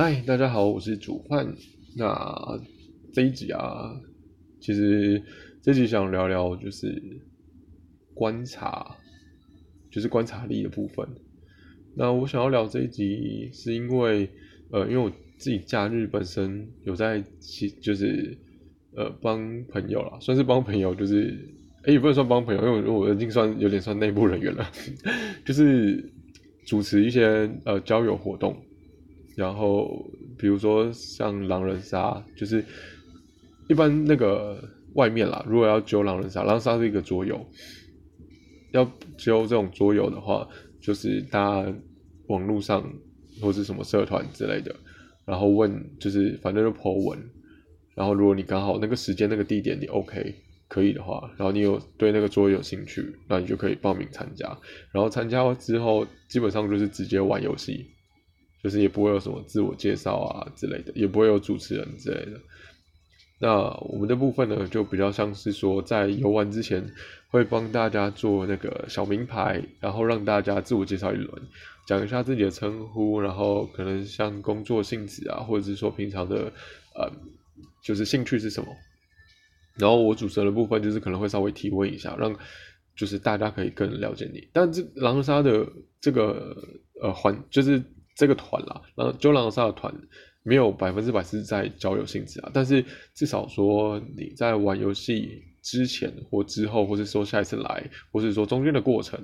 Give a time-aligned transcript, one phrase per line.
[0.00, 1.44] 嗨，大家好，我是主焕。
[1.96, 2.16] 那
[3.12, 4.00] 这一集啊，
[4.60, 5.20] 其实
[5.60, 7.02] 这一集想聊聊就是
[8.14, 8.96] 观察，
[9.90, 11.04] 就是观察力的部分。
[11.96, 14.30] 那我想要聊这一集，是因为
[14.70, 18.38] 呃，因为我自己假日本身有在其就是
[18.94, 21.36] 呃帮朋友啦，算是帮朋友，就是
[21.82, 24.64] 哎也不能算帮朋友，因为我我已经算有点算内部人员了，
[25.44, 26.08] 就是
[26.64, 28.56] 主持一些呃交友活动。
[29.38, 30.04] 然后，
[30.36, 32.64] 比如说像狼人杀，就是
[33.68, 34.60] 一般那个
[34.94, 37.40] 外面啦，如果要揪狼人杀，狼人杀是一个桌游，
[38.72, 38.84] 要
[39.16, 40.48] 揪这种桌游的话，
[40.80, 41.72] 就是大家
[42.26, 42.84] 网络上
[43.40, 44.74] 或是什么社团之类的，
[45.24, 47.16] 然后问，就是反正就 po 文，
[47.94, 50.34] 然后如果你刚好那个时间那个地点你 OK
[50.66, 54.48] 可以的话，然后你有对那个桌游有兴趣，那你就可以报名参加，
[54.90, 57.86] 然后参加之后基本上就是直接玩游戏。
[58.62, 62.40] 就是也不会有什么自我介绍啊之类的，也不会有主持人之类的。
[63.40, 66.84] 那我们的部分呢，就比较像是说，在游玩之前
[67.30, 71.42] 会帮大家做那个小名牌，然后让大家自我介绍一轮，
[71.86, 76.52] 讲一下自己的称呼，然后可能像工作性质啊，或者是说平常的
[76.96, 77.08] 呃，
[77.84, 78.68] 就是兴趣是什么。
[79.76, 82.36] 然后我主持人的部分就是可能会稍微提问一下，让
[82.96, 84.48] 就是大家可以更了解你。
[84.52, 85.64] 但这狼人杀的
[86.00, 86.56] 这个
[87.00, 87.80] 呃环就是。
[88.18, 89.94] 这个团啦，然后就狼杀的团
[90.42, 99.20] 没有百分之百是在交友性质啊，但是至少说你在玩游戏之前或之后，或是说下一次来，或是说中间的过程，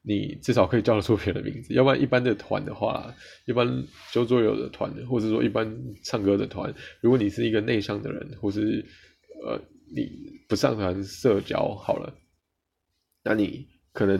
[0.00, 1.74] 你至少可以叫得出别人的名字。
[1.74, 5.70] 要不然一般的团的话，一般就桌游的团，或者说一般
[6.02, 8.82] 唱歌的团，如果你是一个内向的人，或是
[9.44, 9.60] 呃
[9.94, 10.08] 你
[10.48, 12.14] 不擅长社交，好了，
[13.22, 14.18] 那你可能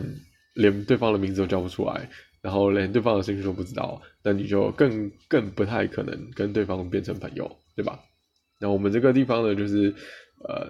[0.53, 2.07] 连对方的名字都叫不出来。
[2.41, 7.99] 然后连对方的兴趣都不知道，那你就更更不太可能跟对方变成朋友，对吧？
[8.59, 9.93] 那我们这个地方呢，就是
[10.47, 10.69] 呃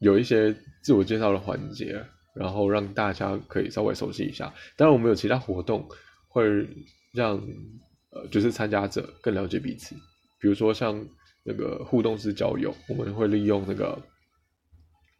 [0.00, 2.00] 有一些自我介绍的环节，
[2.34, 4.52] 然后让大家可以稍微熟悉一下。
[4.76, 5.88] 当然，我们有其他活动
[6.28, 6.44] 会
[7.12, 7.36] 让
[8.10, 9.94] 呃就是参加者更了解彼此，
[10.40, 11.04] 比如说像
[11.44, 13.96] 那个互动式交友，我们会利用那个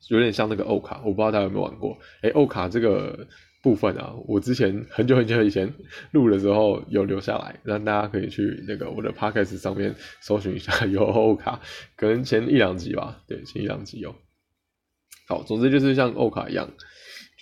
[0.08, 1.98] 有点像那个欧卡，我不知道大家有没有玩过？
[2.22, 3.26] 哎，欧卡这个。
[3.60, 5.70] 部分啊，我之前很久很久以前
[6.12, 11.60] 录的时候有留下来，让大家可以去那个我的 podcast 上面搜寻一下有欧卡，
[11.96, 14.14] 可能前一两集吧，对，前一两集有。
[15.26, 16.72] 好，总之就是像欧卡一样，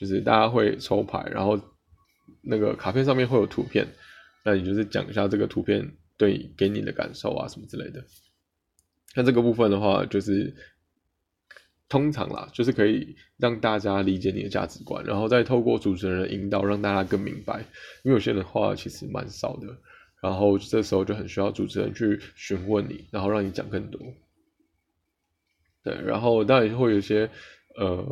[0.00, 1.60] 就是大家会抽牌，然后
[2.42, 3.86] 那个卡片上面会有图片，
[4.42, 5.86] 那你就是讲一下这个图片
[6.16, 8.02] 对给你的感受啊什么之类的。
[9.14, 10.56] 那这个部分的话，就是。
[11.88, 17.60] 通常啦，就是可以让大家理解你的价值观，然后再透过主持人的引导，让大家更明白。
[18.02, 19.68] 因为有些人话其实蛮少的，
[20.20, 24.00] 然后这时候就很需要主持人去询问你，然后让你讲更多。
[25.84, 27.30] 对，然后当然会有一些
[27.76, 28.04] 呃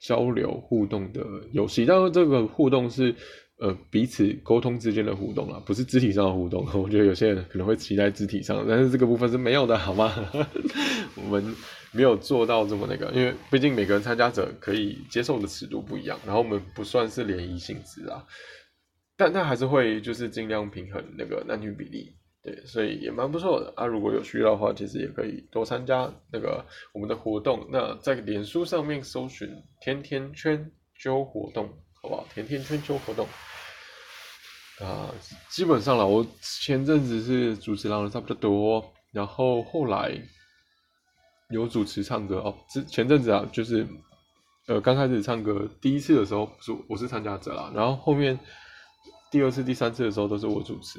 [0.00, 3.14] 交流互动的游戏，但是这个互动是
[3.60, 6.66] 呃彼此沟通之间的互动啊，不是肢体上的互动。
[6.74, 10.12] 我觉得有些人可能会期待肢体上，但是这个部分是没有的，好吗？
[11.14, 11.54] 我们。
[11.94, 18.26] 没有做到这么那个，因为毕竟每个人参加者可以接受的尺度不一样，然后我们不算是联谊性质啊，
[19.16, 23.86] 但但还是会就是尽量平衡那个男女比例，对，所以也蛮不错的啊。
[23.86, 27.64] 如果有需要的话，其实也可以多参加那个我们的活动。
[27.70, 29.48] 那在脸书上面搜寻
[29.80, 30.68] “甜甜圈
[30.98, 31.68] 揪活动”，
[32.02, 32.26] 好不好？
[32.34, 33.24] 甜甜圈揪活动
[34.80, 35.14] 啊，
[35.48, 36.26] 基本上了，我
[36.60, 40.20] 前阵子是主持狼人差不多多，然后后来。
[41.50, 43.86] 有主持唱歌哦，之前阵子啊，就是
[44.66, 48.38] 呃刚开始唱歌第一次的时候是我是参加者啦，然后后面
[49.30, 50.98] 第二次、第三次的时候都是我主持，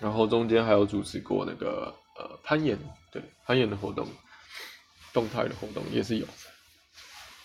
[0.00, 2.76] 然后中间还有主持过那个呃攀岩，
[3.12, 4.06] 对攀岩的活动，
[5.12, 6.26] 动态的活动也是有，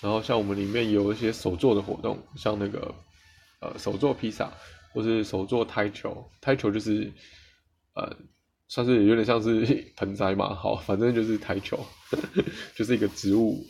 [0.01, 2.93] 然后像我们里面有一些手做的活动，像那个
[3.61, 4.51] 呃手做披萨
[4.93, 7.13] 或是手做台球，台球就是
[7.93, 8.17] 呃。
[8.69, 9.65] 算是有点像是
[9.97, 11.77] 盆栽嘛，好，反正就是台球，
[12.75, 13.61] 就是一个植物，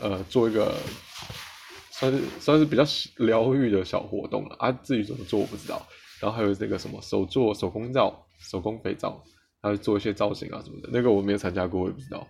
[0.00, 0.74] 呃，做一个
[1.90, 2.84] 算是算是比较
[3.16, 4.72] 疗愈的小活动了啊。
[4.72, 5.86] 至于怎么做我不知道。
[6.18, 9.22] 然后还有这个什么手做手工皂、手工肥皂，
[9.60, 12.26] 还有做一些造型啊什么的，那个我没有参加过，我也不知道。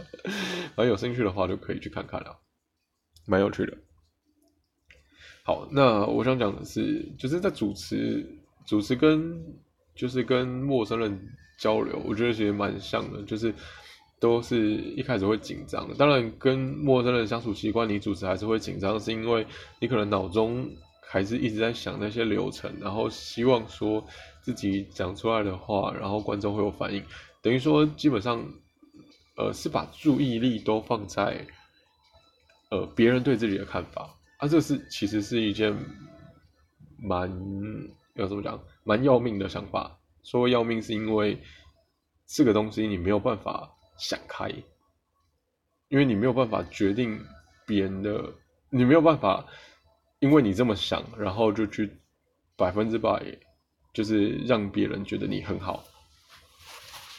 [0.74, 2.36] 反正有兴趣的话就可以去看看了，
[3.26, 3.76] 蛮有趣的。
[5.44, 8.26] 好，那我想讲的是，就是在主持
[8.66, 9.44] 主持跟。
[10.00, 13.54] 就是跟陌生人交流，我觉得其实蛮像的，就是
[14.18, 15.94] 都是一开始会紧张的。
[15.94, 19.46] 当然，跟陌生人相处习惯，你主持还是会紧张，是因为
[19.78, 20.66] 你可能脑中
[21.06, 24.02] 还是一直在想那些流程，然后希望说
[24.40, 27.04] 自己讲出来的话，然后观众会有反应，
[27.42, 28.42] 等于说基本上，
[29.36, 31.46] 呃，是把注意力都放在，
[32.70, 34.08] 呃，别人对自己的看法，
[34.38, 35.76] 啊，这是其实是一件
[36.98, 37.30] 蛮
[38.14, 38.58] 要怎么讲，
[38.90, 40.00] 蛮要命的想法。
[40.22, 41.38] 说要命是因为
[42.26, 44.48] 这个东西你没有办法想开，
[45.88, 47.24] 因为你没有办法决定
[47.66, 48.34] 别人的，
[48.70, 49.46] 你没有办法。
[50.22, 51.90] 因为你这么想，然后就去
[52.54, 53.24] 百分之百，
[53.94, 55.82] 就是让别人觉得你很好，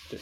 [0.07, 0.19] 对，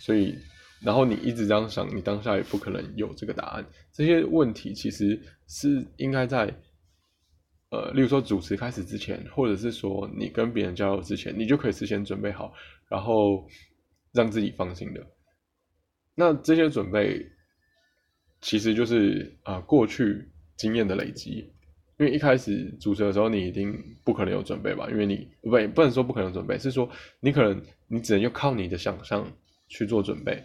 [0.00, 0.34] 所以
[0.80, 3.66] 然后你一直这样想，你当下也不可能有这个答案。
[3.92, 6.46] 这些问题其实是应该在，
[7.74, 12.54] 呃，例如说主持开始之前，或者是说你跟别人交流之前，你就可以事先准备好，
[12.88, 13.44] 然后
[14.12, 15.04] 让自己放心的。
[16.14, 17.26] 那这些准备
[18.40, 21.50] 其实就是啊过去经验的累积。
[21.96, 23.72] 因为一开始主持的时候，你一定
[24.04, 24.88] 不可能有准备吧？
[24.90, 26.88] 因为你不不能说不可能准备，是说
[27.20, 29.24] 你可能你只能就靠你的想象
[29.68, 30.42] 去做准备。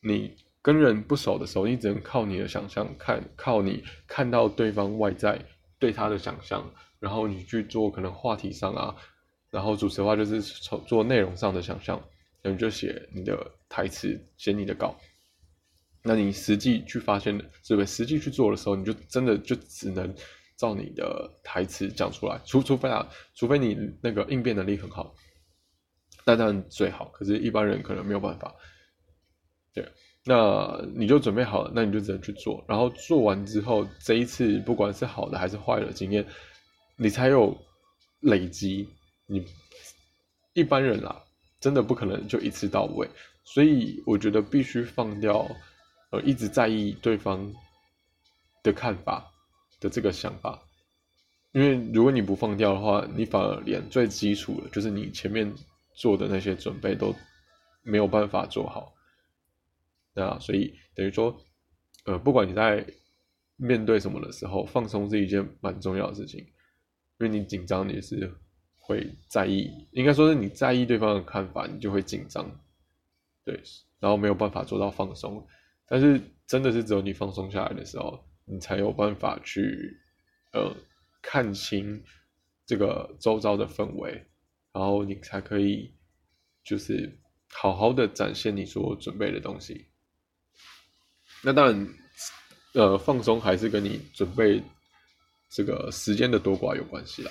[0.00, 5.40] 你跟人不熟的时候，你只能靠你的想象，看靠你看到对方外在
[5.78, 8.96] 对他的想象，然后你去做可能话题上啊，
[9.50, 11.96] 然后主持的话就是做做内容上的想象，
[12.42, 14.98] 然后你就写你的台词，写你的稿。
[16.02, 17.86] 那你实际去发现的，对不是？
[17.86, 20.14] 实际去做的时候，你就真的就只能。
[20.58, 25.14] 照你的台词讲出来，除除非啊，除非你那个应变能力很好，
[26.26, 27.04] 那当然最好。
[27.10, 28.52] 可是，一般人可能没有办法。
[29.72, 29.88] 对，
[30.28, 32.62] 那你就准备好了，那你就只能去做。
[32.68, 36.22] 然后做完之后，这一次不管是好的还是坏的经验，
[36.96, 37.56] 你才有
[38.20, 38.86] 累积。
[39.26, 39.42] 你
[40.52, 41.16] 一般人啊，
[41.58, 43.08] 真的不可能就一次到位。
[43.44, 45.48] 所以，我觉得必须放掉，
[46.10, 47.50] 呃，一直在意对方
[48.62, 49.24] 的看法。
[49.80, 50.60] 的这个想法，
[51.52, 55.54] 因为如果你不放掉的话，你反而连最基础的，就是你前面
[55.94, 57.14] 做的那些准备都
[57.84, 58.92] 没有办法做好。
[60.24, 61.38] 啊所以等于说，
[62.04, 62.86] 呃，不管你在
[63.56, 68.32] 面对什么的时候，放松是一件蛮重要的事情，因为你紧张你是
[68.76, 72.50] 会在意，应该说是你在意对方的看法，你就会紧张，
[73.44, 73.60] 对，
[73.98, 75.46] 然后没有办法做到放松。
[75.86, 78.24] 但是真的是只有你放松下来的时候。
[78.50, 80.00] 你才有办法去，
[80.54, 80.74] 呃，
[81.20, 82.02] 看清
[82.64, 84.24] 这个周遭的氛围，
[84.72, 85.92] 然后你才可以，
[86.64, 87.20] 就是
[87.50, 89.87] 好好的展现你所准备的东西。
[91.42, 91.88] 那当然，
[92.74, 94.62] 呃，放松还是跟你准备
[95.50, 97.30] 这个时间的多寡有关系啦。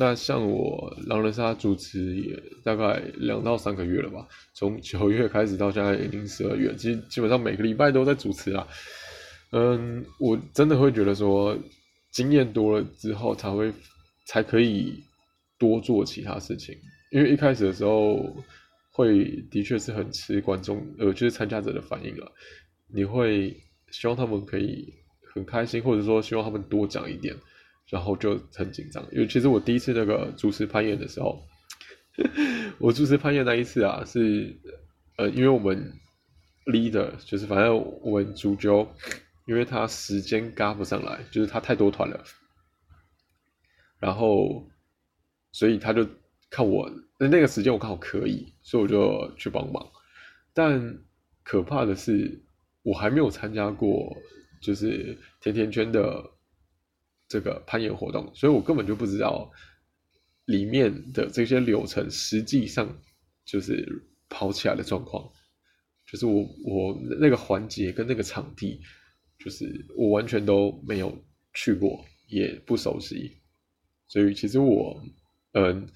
[0.00, 8.66] 那像我狼人杀主持也大概两到三个月了吧，从九月开始到现在已经十二月，其实基本上每个礼拜都在主持啦。
[9.50, 11.58] 嗯，我真的会觉得说，
[12.12, 13.72] 经验多了之后才会
[14.26, 15.02] 才可以
[15.58, 16.76] 多做其他事情。
[17.10, 18.36] 因为一开始的时候，
[18.92, 22.30] 会的确是很吃观众呃，就是参加者的反应了。
[22.88, 23.56] 你会
[23.90, 24.92] 希望他们可以
[25.34, 27.36] 很开心，或者说希望他们多讲一点，
[27.88, 29.04] 然后就很紧张。
[29.12, 31.42] 因为其实我第一次那个主持攀岩的时候，
[32.78, 34.56] 我主持攀岩那一次啊，是
[35.16, 35.92] 呃，因为我们
[36.66, 38.88] leader 就是反正我们主角。
[39.46, 42.22] 因为他时间嘎不上来，就是他太多团了，
[43.98, 44.68] 然后，
[45.52, 46.06] 所以他就
[46.50, 49.90] 看我那个时间我刚好可以，所以我就去帮忙。
[50.52, 50.98] 但
[51.44, 52.38] 可怕的是，
[52.82, 54.16] 我还没有参加过
[54.60, 56.24] 就是甜甜圈的
[57.28, 59.50] 这个攀岩活动，所以我根本就不知道
[60.46, 63.00] 里面的这些流程实际上
[63.44, 63.86] 就是
[64.28, 65.30] 跑起来的状况，
[66.06, 68.80] 就是我我那个环节跟那个场地。
[69.40, 71.16] 就是我完全都没有
[71.54, 73.40] 去过，也不熟悉，
[74.08, 75.00] 所以其实我，
[75.52, 75.88] 嗯，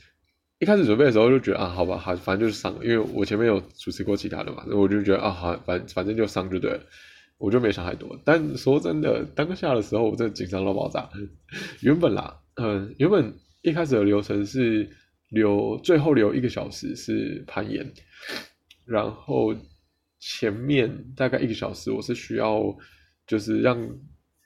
[0.62, 6.81] 一开始准备的时候就觉得啊，好吧，好，反正就是上，因为我前面有主持过其他的嘛，我就觉得啊，好，反反正就上就对了，
[7.37, 8.16] 我就没想太多。
[8.25, 11.11] 但说真的，当下的时候我真的紧张到爆炸。
[11.83, 14.88] 原本啦，嗯，原本一开始的流程是
[15.31, 17.92] 留最后留一个小时是攀岩，
[18.85, 19.52] 然后
[20.21, 22.62] 前面大概一个小时我是需要。
[23.25, 23.78] 就是让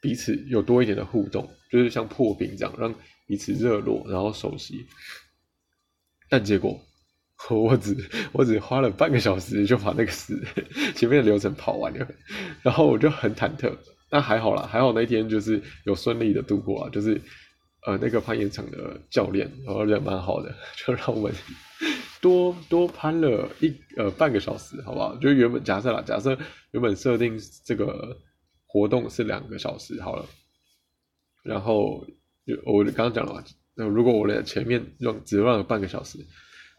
[0.02, 2.94] 彼此有多一点的互动，就是像破冰这样，让
[3.26, 4.86] 彼此热络，然后熟悉。
[6.28, 6.80] 但结果
[7.50, 7.96] 我只
[8.32, 10.36] 我只花了半个小时就把那个事
[10.96, 12.06] 前面的流程跑完了，
[12.62, 13.76] 然后我就很忐忑。
[14.08, 16.90] 但还好啦，还好那天就是有顺利的度过啊。
[16.90, 17.20] 就是
[17.86, 21.34] 呃那个攀岩场的教练，然后人蛮好的， 就让我们
[22.20, 25.16] 多多攀了一呃半个小时，好不好？
[25.16, 26.38] 就原本假设啦，假设
[26.72, 28.16] 原本设定这个。
[28.68, 30.26] 活动是两个小时好了，
[31.42, 32.04] 然后
[32.44, 33.42] 就我刚刚讲了嘛，
[33.76, 36.18] 那如果我的前面用只用了半个小时，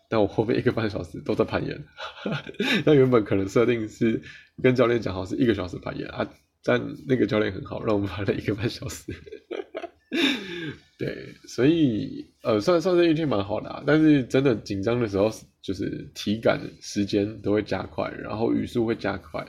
[0.10, 1.84] 但我后面一个半小时都在攀岩，
[2.86, 4.22] 那原本可能设定是
[4.64, 6.28] 跟教练讲好是一个小时攀岩啊，
[6.64, 9.14] 但那个教练很好，让我们攀了一个半小时。
[10.98, 15.30] 对，所以呃，算算是运气蛮好的，啊但是真的紧张的时候，
[15.62, 19.46] 就是体感时间都会加快，然后语速会加快，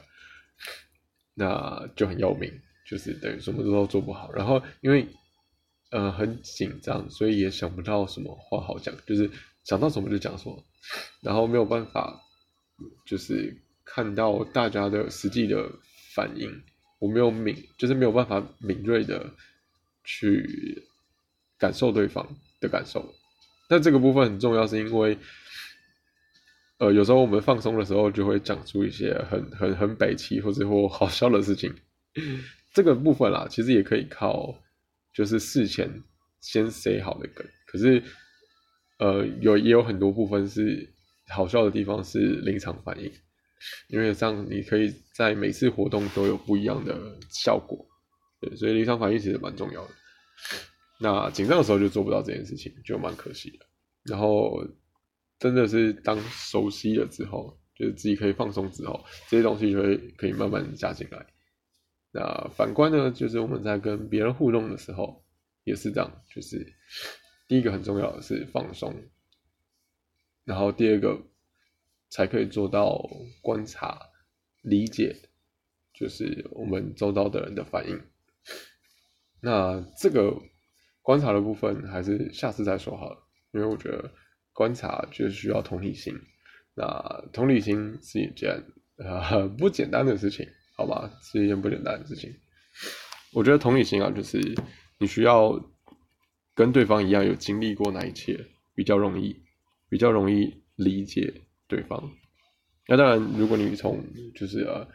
[1.34, 2.52] 那就很要命，
[2.86, 4.30] 就是等于什么都做不好。
[4.32, 5.06] 然后因为
[5.90, 9.30] 呃很紧张，所以也想不到什么话好讲，就是
[9.64, 10.64] 想到什么就讲什么，
[11.20, 12.20] 然后没有办法，
[13.06, 15.70] 就是看到大家的实际的
[16.14, 16.62] 反应，
[16.98, 19.30] 我没有敏，就是没有办法敏锐的
[20.04, 20.84] 去。
[21.60, 22.24] 感受对方
[22.60, 23.12] 的感受，
[23.68, 25.18] 但这个部分很重要，是因为，
[26.78, 31.74] 呃，有时候我们放松的时候，就会讲出一些很很很北气或者或好笑的事情。
[32.72, 34.54] 这个部分啦，其实也可以靠，
[35.18, 35.90] 就是事前
[36.40, 37.44] 先写好的梗。
[37.66, 38.00] 可是，
[39.00, 40.88] 呃，有也有很多部分是
[41.26, 43.10] 好笑的地方是临场反应，
[43.88, 47.84] 因为这样你可以在每次活动都有不一样的效果。
[48.40, 49.90] 对，所以临场反应其实蛮重要的。
[51.00, 53.66] 那紧张的时候就做不到这件事情，就蛮可惜的。
[54.04, 54.64] 然后
[55.40, 61.26] 真的是当熟悉了之后，就是自己可以放松之后，这些东西就会可以慢慢加进来。
[62.12, 65.24] 那反观呢，就是我们在跟别人互动的时候
[65.64, 66.74] 也是这样，就是
[67.46, 68.94] 第一个很重要的是放松，
[70.44, 71.20] 然后第二个
[72.08, 73.08] 才可以做到
[73.42, 73.98] 观察、
[74.62, 75.16] 理解，
[75.92, 78.02] 就是我们周遭的人的反应。
[79.40, 80.40] 那这个。
[81.00, 83.18] 观察的部分还是下次再说好了，
[83.52, 84.12] 因为我觉得
[84.52, 86.14] 观察就是需要同理心。
[86.74, 88.62] 那同理心是一件
[88.98, 90.46] 呃不简单的事情，
[90.78, 92.32] 好吧，是一件不简单的事情。
[93.32, 94.38] 我觉得同理心啊，就是
[94.98, 95.60] 你需要
[96.54, 99.42] 跟对方一样有经历过那一切，比较容易，
[99.88, 102.00] 比较容易理解对方。
[102.86, 104.00] 那当然，如果你从
[104.36, 104.86] 就是呃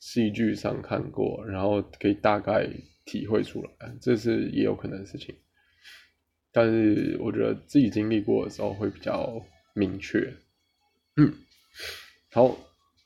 [0.00, 2.68] 戏剧上看过，然后可以大概
[3.06, 5.32] 体会出来，这是也有可能的事情。
[6.50, 9.40] 但是我觉得自己经历过的时候会比较
[9.74, 10.36] 明确。
[11.14, 11.32] 嗯，
[12.32, 12.58] 好，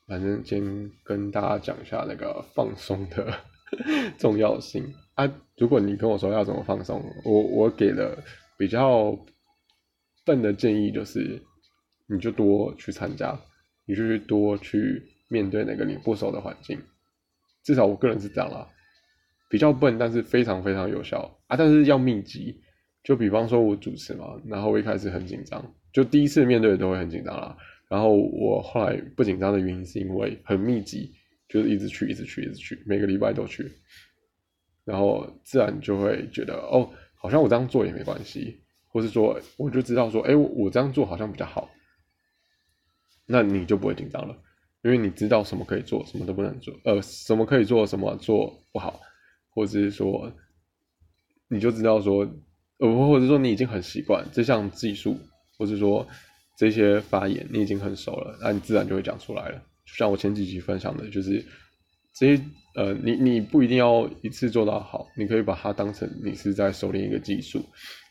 [0.07, 3.33] 反正先跟大家讲一下那个放松的
[4.17, 5.31] 重要性啊。
[5.57, 8.17] 如果你跟我说要怎么放松，我我给了
[8.57, 9.17] 比较
[10.25, 11.41] 笨的建议，就是
[12.07, 13.39] 你就多去参加，
[13.85, 16.79] 你就去多去面对那个你不熟的环境。
[17.63, 18.67] 至少我个人是这样啦，
[19.49, 21.57] 比较笨，但是非常非常有效啊。
[21.57, 22.61] 但是要密集。
[23.03, 27.55] 就比方说，我主持嘛，然后我一开始很紧张，就第一次面对都会很紧张啦。
[27.89, 31.13] 然后我后来不紧张的原因是因为很密集，
[31.47, 33.71] 就是一直去，一直去，一直去，每个礼拜都去，
[34.83, 41.69] 然后自然就会觉得哦，好像我这样做也没关系，或是说我就知道说，哎，我这样做好像比较好，
[43.25, 44.35] 那你就不会紧张了，
[44.83, 48.99] 因为你知道什么可以做，什么都不能做，呃，什么可以做，什么做不好，
[49.49, 50.31] 或者是说，
[51.47, 52.27] 你就知道说。
[52.77, 55.17] 呃，或者说你已经很习惯这项技术，
[55.57, 56.05] 或者说
[56.57, 59.57] 这些发言你已经很熟了，那你自然就会讲出来了。
[59.85, 61.43] 就像我前几集分享的，就是
[62.15, 62.43] 这些
[62.75, 67.63] 呃，你你不一定要一次做到好，你可以把它当成你是在熟练一个技术，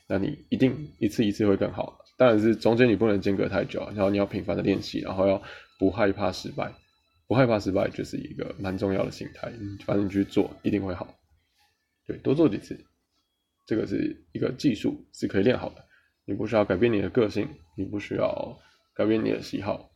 [0.09, 1.99] 那你一定一次一次会更好。
[2.17, 5.43] 当然是中间你不能间隔太久，然后你要频繁的练习，然后要
[5.79, 6.73] 不害怕失败，
[7.27, 9.53] 不害怕失败就是一个蛮重要的心态。
[9.85, 11.13] 反正你去做一定会好，
[12.07, 12.79] 对，多做几次。
[13.67, 15.84] 这个是一个技术，是可以练好的。
[16.27, 18.59] 你不需要改变你的个性，你不需要
[18.95, 19.91] 改变你的喜好，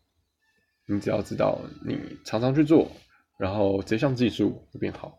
[0.87, 2.91] 你只要知道你常常去做，
[3.39, 5.19] 然后这项技术会变好。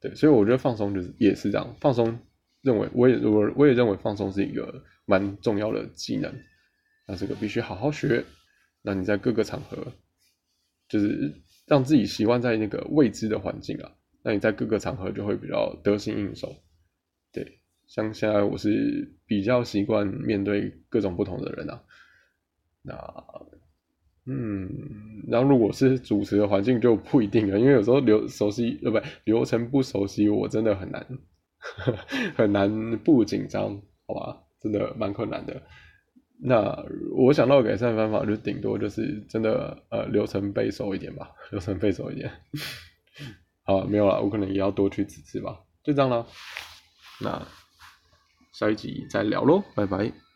[0.00, 1.76] 对，所以我觉得放松就是也是这样。
[1.80, 2.18] 放松，
[2.62, 6.32] 认为我也我我也认为放松是一个蛮重要的技能。
[7.06, 8.24] 那这个必须好好学。
[8.80, 9.92] 那你在各个场合，
[10.88, 11.34] 就是
[11.66, 13.90] 让自己习惯在那个未知的环境啊，
[14.22, 16.54] 那你在各个场合就会比较得心应手。
[17.32, 17.58] 对。
[17.88, 21.82] 像现在我是比较习惯面对各种不同的人啊，
[22.82, 22.94] 那
[24.26, 31.06] 嗯，然后如果是主持的环境就不一定了，因为有时候流熟悉呃不流程不熟悉，我真的很难
[32.36, 35.62] 很难不紧张，好吧，真的蛮困难的。
[36.40, 36.84] 那
[37.16, 42.30] 我想到改善方法就顶多就是真的呃流程背熟一点吧，流程背熟一点。
[43.64, 46.26] 好，没有了，我可能也要多去几次吧，就这样了。
[47.22, 47.48] 那。
[48.58, 50.27] 下一集再聊喽，拜拜。